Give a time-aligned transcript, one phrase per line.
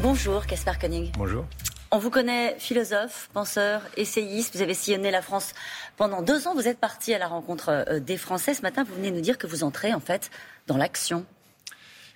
[0.00, 1.10] Bonjour, Caspar Koenig.
[1.18, 1.44] Bonjour.
[1.90, 4.54] On vous connaît philosophe, penseur, essayiste.
[4.54, 5.54] Vous avez sillonné la France
[5.96, 6.54] pendant deux ans.
[6.54, 8.54] Vous êtes parti à la rencontre euh, des Français.
[8.54, 10.30] Ce matin, vous venez nous dire que vous entrez en fait
[10.68, 11.26] dans l'action.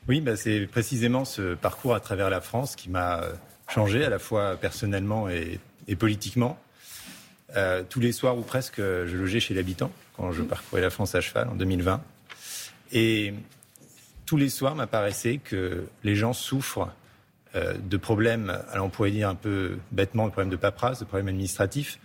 [0.06, 3.22] Oui, bah, c'est précisément ce parcours à travers la France qui m'a
[3.68, 5.58] changé à la fois personnellement et,
[5.96, 6.60] politiquement.
[7.56, 11.16] Euh, tous les soirs ou presque, je logeais chez l'habitant quand je parcourais la France
[11.16, 12.00] à cheval en 2020.
[12.92, 13.34] Et
[14.24, 16.88] tous les soirs m'apparaissait que les gens souffrent
[17.54, 21.04] euh, de problèmes, alors on pourrait dire un peu bêtement, de problèmes de paperasse, de
[21.04, 21.98] problèmes administratifs,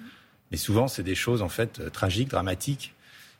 [0.52, 2.94] mais souvent c'est des choses en fait euh, tragiques, dramatiques,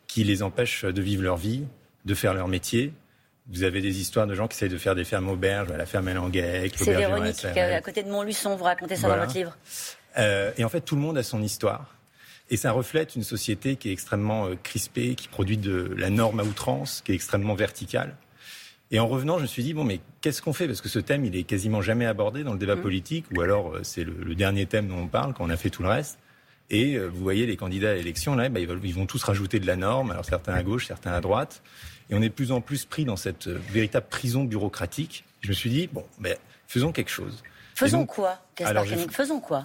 [0.08, 1.66] qui les empêchent de vivre leur vie,
[2.06, 2.94] de faire leur métier.
[3.50, 6.08] Vous avez des histoires de gens qui essayent de faire des fermes auberges, la ferme
[6.08, 9.58] Elanguec, C'est Véronique, à côté de Montluçon, vous racontez ça dans votre livre.
[10.18, 11.94] Euh, et en fait, tout le monde a son histoire.
[12.50, 16.44] Et ça reflète une société qui est extrêmement crispée, qui produit de la norme à
[16.44, 18.16] outrance, qui est extrêmement verticale.
[18.91, 20.68] Et en revenant, je me suis dit, bon, mais qu'est-ce qu'on fait?
[20.68, 22.81] Parce que ce thème, il est quasiment jamais abordé dans le débat mmh.
[22.81, 25.70] politique, ou alors euh, c'est le, dernier thème dont on parle quand on a fait
[25.70, 26.20] tout le reste.
[26.70, 29.67] Et euh, vous voyez, les candidats à l'élection, là, bah, ils, vont tous rajouter de
[29.67, 31.62] la norme, alors certains à gauche, certains à droite.
[32.09, 35.25] Et on est de plus en plus pris dans cette euh, véritable prison bureaucratique.
[35.42, 37.44] Je me suis dit, bon, ben, faisons quelque chose.
[37.75, 39.64] Faisons quoi, alors, Faisons quoi?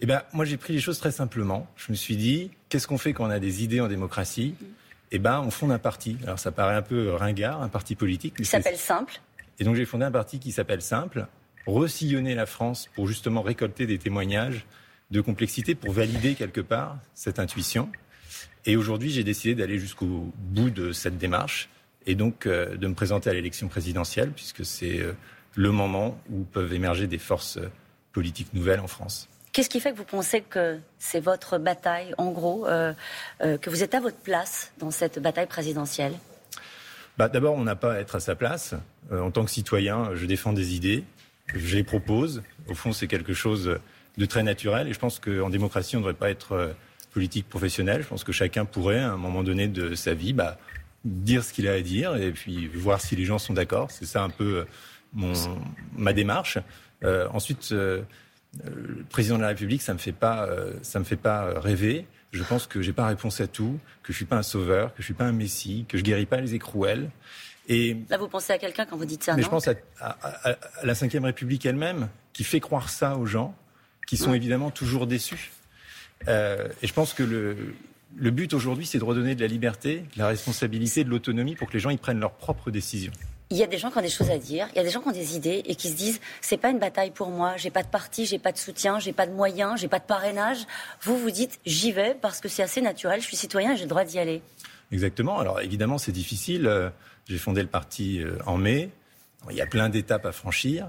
[0.00, 1.68] Eh ben, moi, j'ai pris les choses très simplement.
[1.76, 4.54] Je me suis dit, qu'est-ce qu'on fait quand on a des idées en démocratie?
[4.60, 4.64] Mmh
[5.12, 6.16] eh ben, on fonde un parti.
[6.24, 8.34] Alors ça paraît un peu ringard, un parti politique.
[8.38, 9.20] Il s'appelle Simple.
[9.58, 11.26] Et donc j'ai fondé un parti qui s'appelle Simple,
[11.66, 14.66] resillonner la France pour justement récolter des témoignages
[15.10, 17.90] de complexité, pour valider quelque part cette intuition.
[18.64, 21.68] Et aujourd'hui, j'ai décidé d'aller jusqu'au bout de cette démarche
[22.06, 25.12] et donc euh, de me présenter à l'élection présidentielle, puisque c'est euh,
[25.54, 27.70] le moment où peuvent émerger des forces euh,
[28.12, 29.28] politiques nouvelles en France.
[29.52, 32.94] Qu'est-ce qui fait que vous pensez que c'est votre bataille, en gros, euh,
[33.42, 36.14] euh, que vous êtes à votre place dans cette bataille présidentielle?
[37.18, 38.74] Bah, D'abord, on n'a pas à être à sa place.
[39.12, 41.04] Euh, en tant que citoyen, je défends des idées,
[41.54, 42.42] je les propose.
[42.66, 43.78] Au fond, c'est quelque chose
[44.16, 44.88] de très naturel.
[44.88, 46.74] Et je pense qu'en démocratie, on ne devrait pas être
[47.12, 48.02] politique professionnel.
[48.02, 50.56] Je pense que chacun pourrait, à un moment donné de sa vie, bah,
[51.04, 53.90] dire ce qu'il a à dire et puis voir si les gens sont d'accord.
[53.90, 54.64] C'est ça un peu
[55.94, 56.56] ma démarche.
[57.04, 57.74] ensuite,
[58.64, 62.06] le président de la République, ça me fait pas, euh, ça me fait pas rêver.
[62.32, 65.02] Je pense que j'ai pas réponse à tout, que je suis pas un sauveur, que
[65.02, 67.10] je suis pas un messie, que je guéris pas les écrouelles.
[67.68, 69.74] Et là, vous pensez à quelqu'un quand vous dites ça Mais je pense à,
[70.82, 73.54] la Ve République elle-même, qui fait croire ça aux gens,
[74.06, 75.52] qui sont évidemment toujours déçus.
[76.28, 77.74] Euh, et je pense que le,
[78.16, 81.68] le but aujourd'hui, c'est de redonner de la liberté, de la responsabilité, de l'autonomie pour
[81.68, 83.12] que les gens y prennent leurs propres décisions
[83.52, 84.88] il y a des gens qui ont des choses à dire, il y a des
[84.88, 87.58] gens qui ont des idées et qui se disent c'est pas une bataille pour moi,
[87.58, 90.04] j'ai pas de parti, j'ai pas de soutien, j'ai pas de moyens, j'ai pas de
[90.04, 90.66] parrainage.
[91.02, 93.82] Vous vous dites j'y vais parce que c'est assez naturel, je suis citoyen et j'ai
[93.82, 94.40] le droit d'y aller.
[94.90, 95.38] Exactement.
[95.38, 96.66] Alors évidemment c'est difficile.
[96.66, 96.88] Euh,
[97.28, 98.88] j'ai fondé le parti euh, en mai.
[99.50, 100.88] Il y a plein d'étapes à franchir.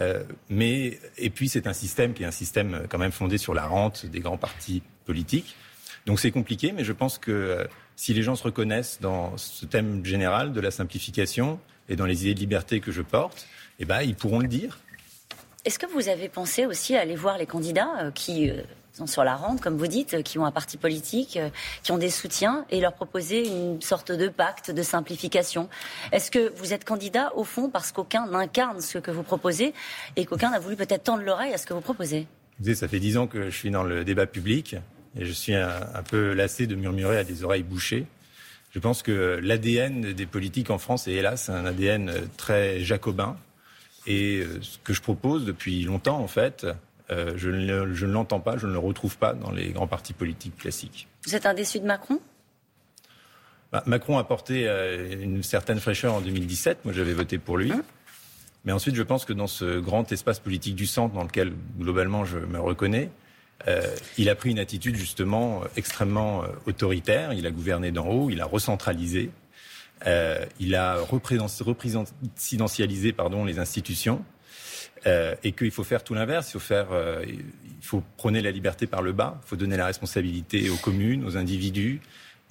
[0.00, 3.52] Euh, mais et puis c'est un système qui est un système quand même fondé sur
[3.52, 5.56] la rente des grands partis politiques.
[6.08, 10.02] Donc c'est compliqué, mais je pense que si les gens se reconnaissent dans ce thème
[10.06, 11.60] général de la simplification,
[11.90, 13.46] et dans les idées de liberté que je porte,
[13.78, 14.78] eh ben, ils pourront le dire.
[15.66, 18.62] Est-ce que vous avez pensé aussi à aller voir les candidats euh, qui euh,
[18.94, 21.38] sont sur la rente, comme vous dites, euh, qui ont un parti politique,
[21.82, 25.68] qui ont des soutiens, et leur proposer une sorte de pacte de simplification?
[26.12, 29.74] Est-ce que vous êtes candidat, au fond, parce qu'aucun n'incarne ce que vous proposez
[30.16, 32.26] et qu'aucun n'a voulu peut-être tendre l'oreille à ce que vous proposez?
[32.58, 34.76] Vous savez, ça fait dix ans que je suis dans le débat public
[35.16, 38.06] et je suis un, un peu lassé de murmurer à des oreilles bouchées.
[38.70, 43.36] Je pense que l'ADN des politiques en France est hélas un ADN très jacobin.
[44.06, 46.66] Et euh, ce que je propose depuis longtemps, en fait,
[47.10, 50.56] euh, je ne, l'entends pas, je ne le retrouve pas dans les grands partis politiques
[50.56, 51.08] classiques.
[51.24, 52.20] Vous êtes un déçu de Macron?
[53.72, 56.84] Bah, Macron a porté euh, une certaine fraîcheur en 2017.
[56.84, 57.72] Moi, j'avais voté pour lui.
[57.72, 57.82] Hein?
[58.64, 62.24] Mais ensuite, je pense que dans ce grand espace politique du centre, dans lequel globalement
[62.24, 63.10] je me reconnais,
[63.66, 67.32] euh, il a pris une attitude justement extrêmement euh, autoritaire.
[67.32, 69.30] Il a gouverné d'en haut, il a recentralisé,
[70.06, 74.24] euh, il a représidentialisé pardon, les institutions.
[75.06, 76.50] et qu'il faut faire tout l'inverse.
[76.50, 76.88] Il faut faire,
[77.26, 77.44] il
[77.80, 79.40] faut prôner la liberté par le bas.
[79.44, 82.00] Il faut donner la responsabilité aux communes, aux individus.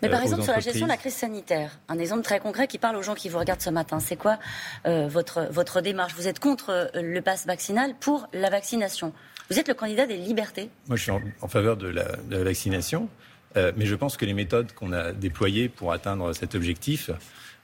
[0.02, 2.78] Mais par exemple, sur la gestion de la crise sanitaire, un exemple très concret qui
[2.78, 4.38] parle aux gens qui vous regardent ce matin, c'est quoi
[4.86, 6.14] votre, votre démarche?
[6.16, 9.14] Vous êtes contre le pass vaccinal pour la vaccination.
[9.50, 10.70] Vous êtes le candidat des libertés.
[10.88, 13.08] Moi, je suis en, faveur de la, vaccination,
[13.56, 17.12] euh, mais je pense que les méthodes qu'on a déployées pour atteindre cet objectif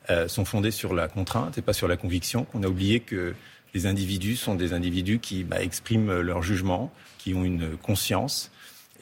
[0.09, 2.45] euh, sont fondées sur la contrainte et pas sur la conviction.
[2.45, 3.35] Qu'on a oublié que
[3.73, 8.49] les individus sont des individus qui bah, expriment leur jugement, qui ont une conscience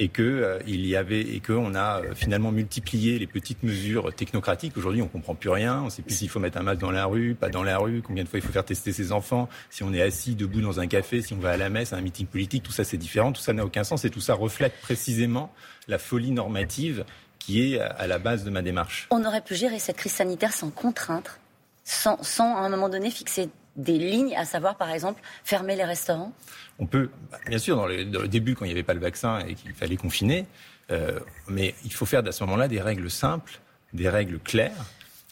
[0.01, 3.61] et que euh, il y avait et que on a euh, finalement multiplié les petites
[3.61, 4.75] mesures technocratiques.
[4.75, 5.83] Aujourd'hui, on comprend plus rien.
[5.83, 8.01] On sait plus s'il faut mettre un masque dans la rue, pas dans la rue,
[8.01, 10.79] combien de fois il faut faire tester ses enfants, si on est assis debout dans
[10.79, 12.63] un café, si on va à la messe, à un meeting politique.
[12.63, 13.31] Tout ça, c'est différent.
[13.31, 15.53] Tout ça n'a aucun sens et tout ça reflète précisément
[15.87, 17.05] la folie normative
[17.37, 19.07] qui est à la base de ma démarche.
[19.11, 21.39] On aurait pu gérer cette crise sanitaire sans contrainte,
[21.83, 25.83] sans, sans à un moment donné fixer des lignes, à savoir par exemple fermer les
[25.83, 26.33] restaurants?
[26.79, 29.39] On peut, bah, bien sûr, dans le, début, quand il n'y avait pas le vaccin
[29.39, 30.45] et qu'il fallait confiner,
[30.91, 33.59] euh, mais il faut faire à ce moment-là des règles simples,
[33.93, 34.85] des règles claires,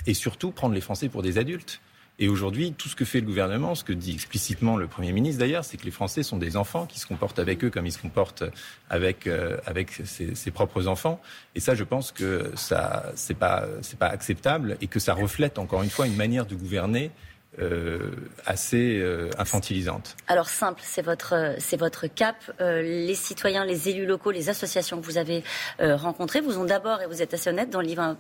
[0.08, 1.82] et surtout prendre les Français pour des adultes.
[2.22, 5.40] Et aujourd'hui, tout ce que fait le gouvernement, ce que dit explicitement le Premier ministre
[5.40, 7.94] d'ailleurs, c'est que les Français sont des enfants qui se comportent avec eux comme ils
[7.94, 8.44] se comportent
[8.90, 11.22] avec, euh, avec ses, ses, propres enfants.
[11.56, 13.64] Et ça, je pense que ça, c'est pas,
[13.98, 17.10] pas acceptable et que ça reflète encore une fois une manière de gouverner
[17.58, 18.12] euh,
[18.46, 20.16] assez euh, infantilisante.
[20.28, 22.36] Alors simple, c'est votre c'est votre cap.
[22.62, 25.44] Euh, les citoyens, les élus locaux, les associations que vous avez
[25.80, 28.16] rencontrées vous ont d'abord et vous êtes assez honnête dans le livre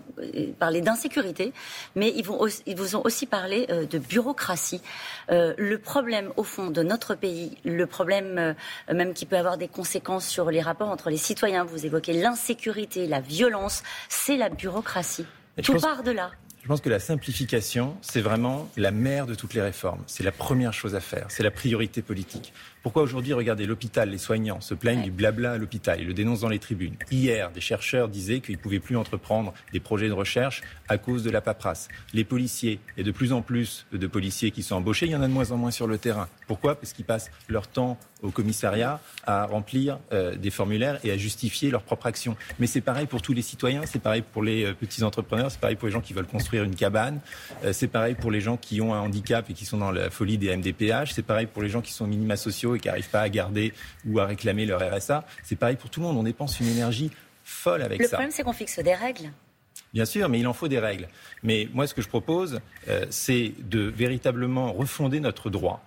[0.57, 1.53] parlé d'insécurité,
[1.95, 4.81] mais ils vont ils vous ont aussi parlé de bureaucratie.
[5.29, 8.55] le problème au fond de notre pays, le problème
[8.91, 11.63] même qui peut avoir des conséquences sur les rapports entre les citoyens.
[11.63, 15.27] Vous évoquez l'insécurité, la violence, c'est la bureaucratie.
[15.61, 16.31] Tout part de là.
[16.61, 20.03] Je pense que la simplification, c'est vraiment la mère de toutes les réformes.
[20.07, 21.25] C'est la première chose à faire.
[21.29, 22.53] C'est la priorité politique.
[22.83, 26.41] Pourquoi aujourd'hui, regardez, l'hôpital, les soignants se plaignent du blabla à l'hôpital, ils le dénoncent
[26.41, 26.95] dans les tribunes.
[27.11, 31.23] Hier, des chercheurs disaient qu'ils ne pouvaient plus entreprendre des projets de recherche à cause
[31.23, 31.87] de la paperasse.
[32.13, 35.11] Les policiers, il y a de plus en plus de policiers qui sont embauchés, il
[35.11, 36.27] y en a de moins en moins sur le terrain.
[36.47, 36.75] Pourquoi?
[36.75, 41.71] Parce qu'ils passent leur temps au commissariat à remplir euh, des formulaires et à justifier
[41.71, 42.35] leur propre action.
[42.59, 45.59] Mais c'est pareil pour tous les citoyens, c'est pareil pour les euh, petits entrepreneurs, c'est
[45.59, 47.19] pareil pour les gens qui veulent construire une cabane,
[47.63, 50.09] euh, c'est pareil pour les gens qui ont un handicap et qui sont dans la
[50.09, 53.09] folie des MDPH, c'est pareil pour les gens qui sont minima sociaux et qui n'arrivent
[53.09, 53.73] pas à garder
[54.05, 55.25] ou à réclamer leur RSA.
[55.43, 56.17] C'est pareil pour tout le monde.
[56.17, 57.11] On dépense une énergie
[57.43, 58.03] folle avec ça.
[58.03, 59.31] Le problème, c'est qu'on fixe des règles.
[59.93, 61.07] Bien sûr, mais il en faut des règles.
[61.41, 62.59] Mais moi, ce que je propose,
[63.09, 65.83] c'est de véritablement refonder notre droit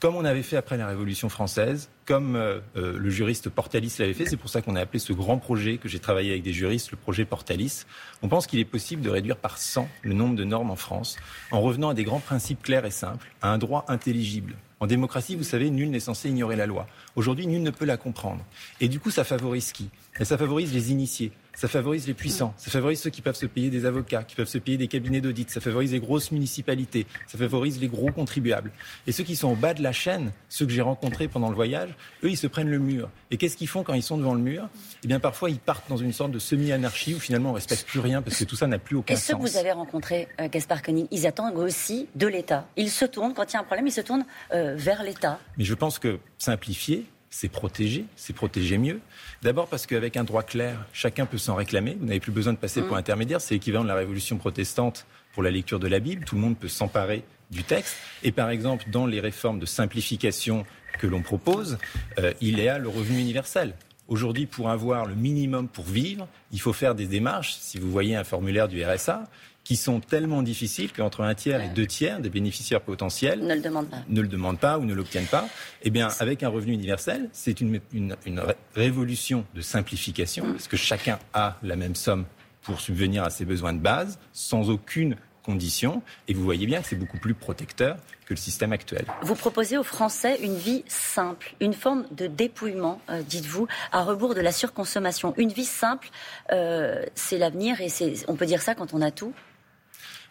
[0.00, 4.14] comme on avait fait après la Révolution française, comme euh, euh, le juriste Portalis l'avait
[4.14, 4.24] fait.
[4.24, 6.90] C'est pour ça qu'on a appelé ce grand projet que j'ai travaillé avec des juristes,
[6.90, 7.84] le projet Portalis.
[8.22, 11.18] On pense qu'il est possible de réduire par 100 le nombre de normes en France
[11.50, 14.56] en revenant à des grands principes clairs et simples, à un droit intelligible.
[14.80, 16.86] En démocratie, vous savez, nul n'est censé ignorer la loi.
[17.14, 18.42] Aujourd'hui, nul ne peut la comprendre.
[18.80, 19.90] Et du coup, ça favorise qui?
[20.18, 21.32] Et ça favorise les initiés.
[21.60, 24.48] Ça favorise les puissants, ça favorise ceux qui peuvent se payer des avocats, qui peuvent
[24.48, 28.72] se payer des cabinets d'audit, ça favorise les grosses municipalités, ça favorise les gros contribuables.
[29.06, 31.54] Et ceux qui sont au bas de la chaîne, ceux que j'ai rencontrés pendant le
[31.54, 31.90] voyage,
[32.24, 33.10] eux, ils se prennent le mur.
[33.30, 34.70] Et qu'est-ce qu'ils font quand ils sont devant le mur?
[35.04, 37.84] Eh bien, parfois, ils partent dans une sorte de semi-anarchie où finalement on ne respecte
[37.84, 39.24] plus rien parce que tout ça n'a plus aucun sens.
[39.24, 42.66] Et ceux que vous avez rencontrés, euh, Gaspard Koenig, ils attendent aussi de l'État.
[42.78, 44.24] Ils se tournent, quand il y a un problème, ils se tournent
[44.54, 45.38] euh, vers l'État.
[45.58, 49.00] Mais je pense que simplifier, c'est protéger, c'est protéger mieux.
[49.42, 51.96] D'abord parce qu'avec un droit clair, chacun peut s'en réclamer.
[51.98, 52.98] Vous n'avez plus besoin de passer pour mm.
[52.98, 53.40] intermédiaire.
[53.40, 56.24] C'est l'équivalent de la révolution protestante pour la lecture de la Bible.
[56.24, 57.96] Tout le monde peut s'emparer du texte.
[58.24, 60.66] Et par exemple, dans les réformes de simplification
[60.98, 61.78] que l'on propose,
[62.18, 63.74] euh, il y a le revenu universel.
[64.10, 67.54] Aujourd'hui, pour avoir le minimum pour vivre, il faut faire des démarches.
[67.54, 69.22] Si vous voyez un formulaire du RSA,
[69.62, 73.60] qui sont tellement difficiles qu'entre un tiers et deux tiers des bénéficiaires potentiels ne le
[73.60, 75.48] demandent pas, ne le demandent pas ou ne l'obtiennent pas.
[75.82, 78.42] Eh bien, avec un revenu universel, c'est une, une, une,
[78.74, 82.24] révolution de simplification, parce que chacun a la même somme
[82.62, 86.02] pour subvenir à ses besoins de base, sans aucune condition.
[86.28, 87.96] Et vous voyez bien que c'est beaucoup plus protecteur
[88.26, 89.04] que le système actuel.
[89.22, 94.34] Vous proposez aux Français une vie simple, une forme de dépouillement, euh, dites-vous, à rebours
[94.34, 95.34] de la surconsommation.
[95.36, 96.10] Une vie simple,
[96.52, 97.88] euh, c'est l'avenir et
[98.28, 99.32] on peut dire ça quand on a tout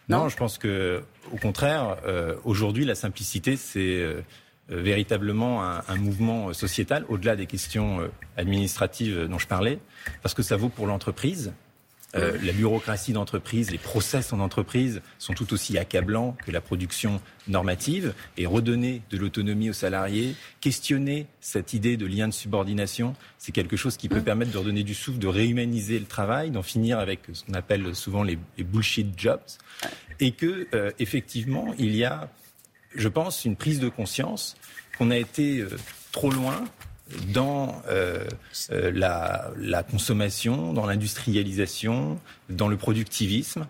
[0.08, 4.04] non, je pense que, au contraire, euh, aujourd'hui, la simplicité, c'est
[4.68, 9.78] véritablement un, un, mouvement sociétal, au-delà des questions administratives dont je parlais,
[10.20, 11.52] parce que ça vaut pour l'entreprise,
[12.16, 17.20] euh, la bureaucratie d'entreprise, les process en entreprise sont tout aussi accablants que la production
[17.46, 18.14] normative.
[18.36, 23.76] Et redonner de l'autonomie aux salariés, questionner cette idée de lien de subordination, c'est quelque
[23.76, 27.20] chose qui peut permettre de redonner du souffle, de réhumaniser le travail, d'en finir avec
[27.32, 29.40] ce qu'on appelle souvent les, bullshit jobs,
[30.18, 32.28] et que euh, effectivement il y a,
[32.94, 34.56] je pense, une prise de conscience
[34.98, 35.70] qu'on a été euh,
[36.12, 36.64] trop loin
[37.28, 38.24] dans euh,
[38.70, 38.90] euh,
[39.56, 43.66] la, consommation, dans l'industrialisation, dans le productivisme,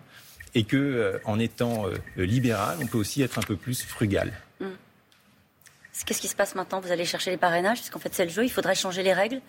[0.53, 1.85] et que euh, en étant
[2.17, 4.33] libéral, on peut aussi être un peu plus frugal.
[4.59, 4.67] Hmm.
[6.05, 6.79] Qu'est-ce qui se passe maintenant?
[6.79, 8.43] Vous allez chercher les parrainages, parce qu'en fait c'est le jeu.
[8.43, 9.41] Il faudrait changer les règles?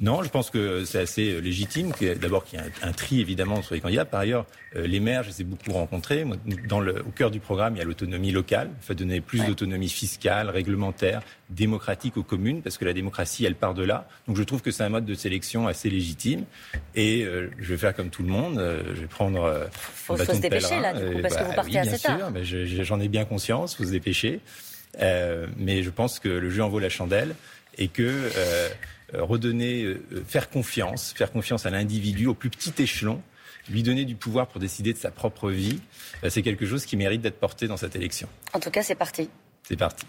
[0.00, 1.92] Non, je pense que c'est assez légitime.
[2.20, 4.04] D'abord qu'il y ait un, tri évidemment sur les candidats.
[4.04, 6.24] Par ailleurs, euh, les maires, je les ai beaucoup rencontrés.
[6.68, 8.70] Dans le, au cœur du programme, il y a l'autonomie locale.
[8.82, 13.54] Il faut donner plus d'autonomie fiscale, réglementaire, démocratique aux communes, parce que la démocratie, elle
[13.54, 14.08] part de là.
[14.26, 16.44] Donc je trouve que c'est un mode de sélection assez légitime.
[16.96, 18.58] Et euh, je vais faire comme tout le monde.
[18.58, 19.44] Euh, je vais prendre.
[19.44, 21.98] Euh, faut, faut se dépêcher là, du coup, parce que vous bah partez oui, assez
[22.00, 22.32] tard.
[22.42, 23.76] Sûr, j'en ai bien conscience.
[23.76, 24.40] Faut se dépêcher.
[25.00, 27.36] mais je pense que le jeu en vaut la chandelle
[27.78, 28.68] et que euh,
[29.22, 33.20] redonner, euh, faire confiance, faire confiance à l'individu au plus petit échelon,
[33.70, 35.80] lui donner du pouvoir pour décider de sa propre vie,
[36.22, 38.28] euh, c'est quelque chose qui mérite d'être porté dans cette élection.
[38.52, 39.28] En tout cas, c'est parti.
[39.62, 40.06] C'est parti.